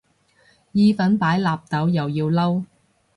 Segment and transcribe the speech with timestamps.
[0.71, 2.65] 意粉擺納豆又要嬲